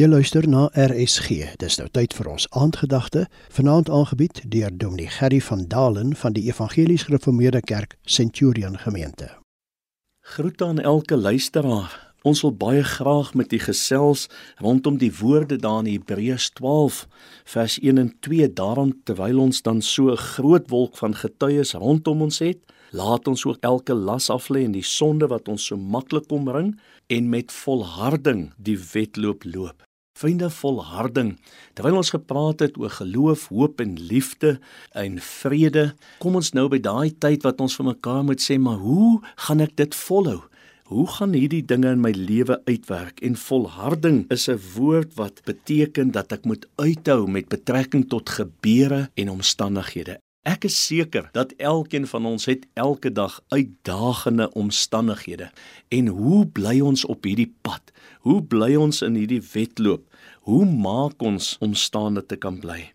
Jy 0.00 0.06
luister 0.08 0.46
na 0.48 0.70
RSG. 0.72 1.58
Dis 1.60 1.74
nou 1.76 1.84
tyd 1.92 2.14
vir 2.16 2.28
ons 2.32 2.46
aandgedagte, 2.56 3.26
vanaand 3.52 3.90
aangebied 3.92 4.38
deur 4.48 4.72
Dominee 4.72 5.10
Gerry 5.12 5.42
van 5.44 5.66
Dalen 5.68 6.14
van 6.16 6.32
die 6.32 6.46
Evangelies 6.48 7.02
Gereformeerde 7.04 7.60
Kerk 7.60 7.98
Centurion 8.08 8.78
Gemeente. 8.80 9.28
Groete 10.24 10.64
aan 10.64 10.80
elke 10.80 11.18
luisteraar. 11.20 11.98
Ons 12.24 12.40
wil 12.46 12.54
baie 12.56 12.84
graag 12.84 13.34
met 13.34 13.52
u 13.52 13.58
gesels 13.60 14.24
rondom 14.56 14.96
die 14.96 15.12
woorde 15.18 15.60
daar 15.60 15.84
in 15.84 15.92
Hebreërs 15.92 16.48
12 16.56 17.04
vers 17.44 17.76
1 17.78 17.98
en 17.98 18.14
2. 18.24 18.52
Daarom 18.52 18.96
terwyl 19.04 19.44
ons 19.44 19.60
dan 19.62 19.82
so 19.82 20.08
'n 20.12 20.16
groot 20.16 20.70
wolk 20.70 20.96
van 20.96 21.14
getuies 21.14 21.74
rondom 21.74 22.22
ons 22.22 22.38
het, 22.38 22.64
Laat 22.90 23.28
ons 23.28 23.44
ook 23.46 23.56
elke 23.60 23.94
las 23.94 24.30
af 24.30 24.48
lê 24.48 24.64
en 24.66 24.72
die 24.72 24.82
sonde 24.82 25.28
wat 25.30 25.48
ons 25.48 25.66
so 25.66 25.76
maklik 25.76 26.32
omring 26.34 26.80
en 27.06 27.28
met 27.28 27.52
volharding 27.52 28.50
die 28.58 28.78
wedloop 28.92 29.44
loop. 29.44 29.89
Vriende 30.18 30.50
volharding. 30.50 31.38
Terwyl 31.74 32.00
ons 32.00 32.10
gepraat 32.10 32.60
het 32.60 32.78
oor 32.78 32.90
geloof, 32.90 33.48
hoop 33.48 33.80
en 33.80 33.94
liefde 33.94 34.58
en 34.92 35.18
vrede, 35.22 35.94
kom 36.18 36.36
ons 36.40 36.52
nou 36.52 36.66
by 36.68 36.80
daai 36.82 37.10
tyd 37.22 37.46
wat 37.46 37.60
ons 37.62 37.76
vir 37.78 37.92
mekaar 37.92 38.24
moet 38.26 38.42
sê, 38.42 38.58
maar 38.58 38.82
hoe 38.82 39.20
gaan 39.46 39.62
ek 39.64 39.76
dit 39.80 39.94
volhou? 39.94 40.40
Hoe 40.90 41.06
gaan 41.06 41.36
hierdie 41.38 41.62
dinge 41.62 41.92
in 41.94 42.00
my 42.02 42.10
lewe 42.10 42.56
uitwerk? 42.66 43.20
En 43.22 43.36
volharding 43.38 44.24
is 44.34 44.48
'n 44.50 44.58
woord 44.74 45.14
wat 45.14 45.42
beteken 45.46 46.10
dat 46.10 46.32
ek 46.32 46.44
moet 46.44 46.66
uithou 46.76 47.30
met 47.30 47.48
betrekking 47.48 48.08
tot 48.08 48.28
gebeure 48.28 49.10
en 49.14 49.30
omstandighede. 49.30 50.18
Ek 50.48 50.64
is 50.64 50.76
seker 50.86 51.26
dat 51.36 51.52
elkeen 51.60 52.06
van 52.08 52.24
ons 52.24 52.46
het 52.48 52.64
elke 52.72 53.12
dag 53.12 53.42
uitdagende 53.52 54.48
omstandighede. 54.56 55.50
En 55.92 56.06
hoe 56.06 56.46
bly 56.48 56.78
ons 56.80 57.04
op 57.04 57.28
hierdie 57.28 57.52
pad? 57.60 57.92
Hoe 58.24 58.40
bly 58.40 58.72
ons 58.80 59.02
in 59.04 59.18
hierdie 59.20 59.42
wedloop? 59.52 60.06
Hoe 60.48 60.64
maak 60.64 61.20
ons 61.20 61.58
om 61.60 61.74
staande 61.76 62.24
te 62.24 62.40
kan 62.40 62.56
bly? 62.60 62.92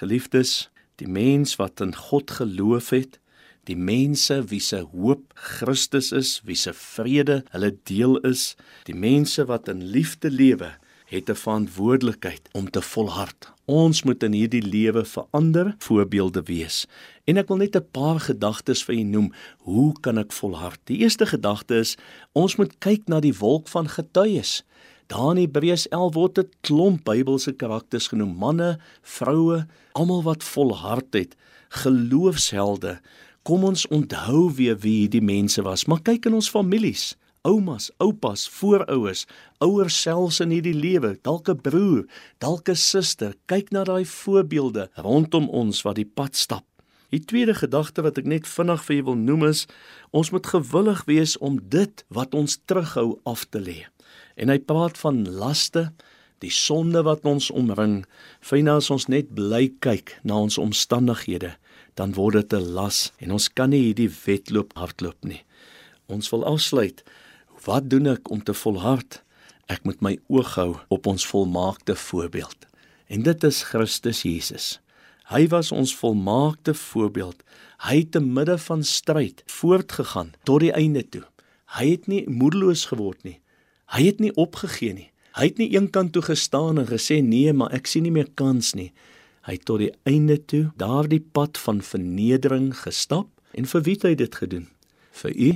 Geliefdes, 0.00 0.70
die 0.96 1.08
mens 1.08 1.58
wat 1.60 1.84
in 1.84 1.92
God 1.92 2.32
geloof 2.38 2.88
het, 2.96 3.20
die 3.68 3.76
mense 3.76 4.40
wie 4.48 4.62
se 4.62 4.80
hoop 4.94 5.34
Christus 5.34 6.12
is, 6.16 6.40
wie 6.48 6.56
se 6.56 6.72
vrede 6.72 7.42
hulle 7.52 7.74
deel 7.84 8.16
is, 8.24 8.54
die 8.88 8.96
mense 8.96 9.44
wat 9.44 9.68
in 9.68 9.84
liefde 9.84 10.30
lewe, 10.32 10.72
het 11.06 11.30
'n 11.30 11.34
verantwoordelikheid 11.34 12.48
om 12.52 12.70
te 12.70 12.82
volhard. 12.82 13.52
Ons 13.64 14.02
moet 14.02 14.22
in 14.22 14.32
hierdie 14.32 14.62
lewe 14.62 15.04
verander 15.04 15.74
voorbeelde 15.78 16.42
wees. 16.42 16.86
En 17.24 17.36
ek 17.36 17.48
wil 17.48 17.56
net 17.56 17.76
'n 17.76 17.90
paar 17.90 18.20
gedagtes 18.20 18.84
vir 18.84 18.94
u 18.94 19.02
noem. 19.02 19.32
Hoe 19.58 19.92
kan 20.00 20.18
ek 20.18 20.32
volhard? 20.32 20.80
Die 20.84 20.98
eerste 20.98 21.26
gedagte 21.26 21.74
is 21.74 21.96
ons 22.32 22.56
moet 22.56 22.78
kyk 22.78 23.02
na 23.06 23.20
die 23.20 23.38
wolk 23.38 23.68
van 23.68 23.88
getuies. 23.88 24.64
Daar 25.06 25.30
in 25.30 25.36
Hebreërs 25.36 25.88
11 25.88 26.14
word 26.14 26.38
'n 26.38 26.50
klomp 26.60 27.04
Bybelse 27.04 27.52
karakters 27.52 28.08
genoem: 28.08 28.36
manne, 28.36 28.78
vroue, 29.02 29.66
almal 29.92 30.22
wat 30.22 30.44
volhard 30.44 31.14
het, 31.14 31.36
geloofshelde. 31.68 33.00
Kom 33.42 33.64
ons 33.64 33.86
onthou 33.86 34.54
weer 34.54 34.78
wie 34.78 34.98
hierdie 34.98 35.22
mense 35.22 35.62
was, 35.62 35.84
maar 35.84 36.02
kyk 36.02 36.26
in 36.26 36.34
ons 36.34 36.50
families 36.50 37.16
oumas, 37.46 37.90
oupas, 38.02 38.48
voorouers, 38.58 39.26
ouers 39.62 39.96
selfs 40.02 40.40
in 40.42 40.50
hierdie 40.54 40.74
lewe, 40.74 41.14
dalk 41.22 41.48
'n 41.48 41.60
broer, 41.62 42.04
dalk 42.42 42.68
'n 42.68 42.74
suster, 42.74 43.34
kyk 43.46 43.70
na 43.70 43.84
daai 43.84 44.04
voorbeelde 44.04 44.90
rondom 44.96 45.48
ons 45.48 45.82
wat 45.82 45.96
die 45.96 46.10
pad 46.18 46.36
stap. 46.36 46.64
Die 47.10 47.24
tweede 47.24 47.54
gedagte 47.54 48.02
wat 48.02 48.18
ek 48.18 48.26
net 48.26 48.46
vinnig 48.46 48.82
vir 48.84 48.96
julle 48.96 49.06
wil 49.06 49.16
noem 49.16 49.44
is, 49.44 49.66
ons 50.10 50.30
moet 50.30 50.46
gewillig 50.46 51.04
wees 51.06 51.38
om 51.38 51.60
dit 51.70 52.04
wat 52.10 52.34
ons 52.34 52.58
terughou 52.66 53.20
af 53.24 53.46
te 53.50 53.60
lê. 53.60 53.86
En 54.36 54.48
hy 54.48 54.58
praat 54.58 54.98
van 54.98 55.22
laste, 55.24 55.92
die 56.44 56.50
sonde 56.50 57.02
wat 57.06 57.24
ons 57.24 57.50
omring. 57.50 58.04
Fyna 58.40 58.76
as 58.76 58.90
ons 58.90 59.08
net 59.08 59.32
bly 59.34 59.70
kyk 59.80 60.18
na 60.24 60.34
ons 60.34 60.58
omstandighede, 60.58 61.54
dan 61.94 62.12
word 62.12 62.34
dit 62.34 62.52
'n 62.52 62.74
las 62.74 63.12
en 63.20 63.32
ons 63.32 63.48
kan 63.48 63.70
nie 63.70 63.92
hierdie 63.92 64.10
wedloop 64.26 64.74
hardloop 64.76 65.24
nie. 65.24 65.44
Ons 66.08 66.30
wil 66.30 66.44
afsluit 66.44 67.02
Wat 67.66 67.88
doen 67.90 68.06
ek 68.06 68.30
om 68.30 68.42
te 68.46 68.54
volhard? 68.54 69.22
Ek 69.66 69.82
moet 69.82 69.98
my 70.04 70.12
oog 70.30 70.52
hou 70.54 70.72
op 70.94 71.06
ons 71.10 71.26
volmaakte 71.26 71.96
voorbeeld. 71.98 72.66
En 73.10 73.24
dit 73.26 73.44
is 73.44 73.62
Christus 73.66 74.20
Jesus. 74.22 74.66
Hy 75.26 75.48
was 75.50 75.72
ons 75.74 75.94
volmaakte 75.98 76.76
voorbeeld. 76.78 77.40
Hy 77.82 77.96
het 78.04 78.12
te 78.14 78.20
midde 78.22 78.54
van 78.62 78.84
stryd 78.86 79.42
voortgegaan 79.50 80.30
tot 80.46 80.62
die 80.62 80.70
einde 80.70 81.02
toe. 81.02 81.24
Hy 81.74 81.88
het 81.90 82.06
nie 82.06 82.22
moedeloos 82.30 82.84
geword 82.92 83.26
nie. 83.26 83.40
Hy 83.90 84.04
het 84.06 84.22
nie 84.22 84.30
opgegee 84.38 84.94
nie. 84.94 85.08
Hy 85.34 85.48
het 85.50 85.58
nie 85.58 85.72
eenkant 85.74 86.14
toe 86.14 86.22
gestaan 86.22 86.78
en 86.78 86.86
gesê 86.86 87.18
nee, 87.22 87.50
maar 87.52 87.74
ek 87.74 87.90
sien 87.90 88.06
nie 88.06 88.14
meer 88.14 88.30
kans 88.38 88.76
nie. 88.78 88.92
Hy 89.46 89.56
het 89.58 89.66
tot 89.66 89.82
die 89.82 89.90
einde 90.06 90.38
toe 90.38 90.68
daardie 90.78 91.20
pad 91.20 91.58
van 91.66 91.82
vernedering 91.82 92.70
gestap 92.78 93.26
en 93.58 93.66
vir 93.66 93.84
wie 93.90 93.96
het 93.98 94.06
hy 94.06 94.14
dit 94.22 94.38
gedoen? 94.42 94.70
Vir 95.18 95.34
u, 95.34 95.50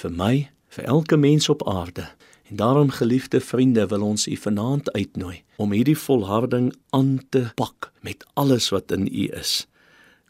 vir 0.00 0.16
my 0.16 0.34
vir 0.70 0.84
elke 0.84 1.16
mens 1.16 1.48
op 1.48 1.68
aarde. 1.68 2.08
En 2.50 2.56
daarom 2.56 2.90
geliefde 2.90 3.40
vriende 3.40 3.86
wil 3.86 4.02
ons 4.02 4.26
u 4.26 4.36
vanaand 4.36 4.92
uitnooi 4.92 5.42
om 5.56 5.72
hierdie 5.72 5.98
volharding 5.98 6.74
aan 6.90 7.18
te 7.28 7.50
pak 7.54 7.92
met 8.00 8.26
alles 8.34 8.68
wat 8.68 8.90
in 8.90 9.06
u 9.06 9.28
is. 9.30 9.66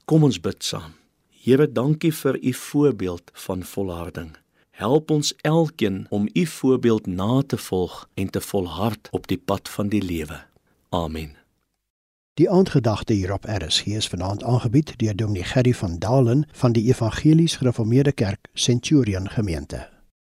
Kom 0.04 0.24
ons 0.24 0.40
bid 0.40 0.64
saam. 0.64 0.92
Here, 1.28 1.72
dankie 1.72 2.12
vir 2.14 2.36
u 2.44 2.52
voorbeeld 2.52 3.30
van 3.32 3.62
volharding. 3.62 4.36
Help 4.70 5.10
ons 5.10 5.34
elkeen 5.40 6.06
om 6.08 6.28
u 6.32 6.46
voorbeeld 6.46 7.06
na 7.06 7.42
te 7.46 7.56
volg 7.56 8.08
en 8.14 8.30
te 8.30 8.40
volhard 8.40 9.08
op 9.10 9.28
die 9.28 9.38
pad 9.38 9.68
van 9.68 9.88
die 9.88 10.02
lewe. 10.02 10.40
Amen. 10.88 11.36
Die 12.34 12.50
aandgedagte 12.50 13.12
hier 13.12 13.32
op 13.32 13.44
RSG 13.44 13.86
is 13.86 14.08
vanaand 14.08 14.44
aangebied 14.44 14.98
deur 14.98 15.16
Dominee 15.16 15.44
Gerry 15.44 15.74
van 15.74 15.98
Dalen 15.98 16.44
van 16.52 16.72
die 16.72 16.88
Evangelies 16.88 17.56
Gereformeerde 17.56 18.12
Kerk 18.12 18.48
Centurion 18.54 19.28
Gemeente. 19.28 19.99